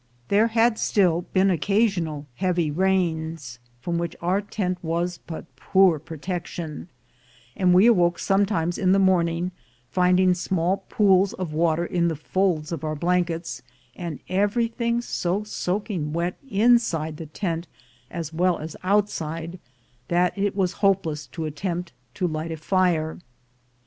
There 0.29 0.47
had 0.47 0.79
still 0.79 1.27
been 1.31 1.51
occasional 1.51 2.25
hea%y 2.33 2.71
rains, 2.75 3.59
from 3.81 3.99
which 3.99 4.15
our 4.19 4.41
tent 4.41 4.79
was 4.83 5.19
but 5.19 5.55
poor 5.55 5.99
protection, 5.99 6.87
and 7.55 7.71
we 7.71 7.85
awoke 7.85 8.17
sometimes 8.17 8.79
in 8.79 8.93
the 8.93 8.97
morning, 8.97 9.51
finding 9.91 10.33
small 10.33 10.85
pools 10.89 11.33
of 11.33 11.53
water 11.53 11.85
in 11.85 12.07
the 12.07 12.15
folds 12.15 12.71
of 12.71 12.83
our 12.83 12.95
blankets, 12.95 13.61
and 13.95 14.19
everything 14.27 15.01
so 15.01 15.43
soaking 15.43 16.13
wet, 16.13 16.35
inside 16.49 17.17
the 17.17 17.27
tent 17.27 17.67
as 18.09 18.33
well 18.33 18.57
as 18.57 18.75
outside, 18.83 19.59
that 20.07 20.35
it 20.35 20.55
was 20.55 20.71
hopeless 20.81 21.27
to 21.27 21.45
attempt 21.45 21.93
to 22.15 22.25
light 22.27 22.51
a 22.51 22.57
fire. 22.57 23.19